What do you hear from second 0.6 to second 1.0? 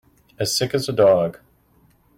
as a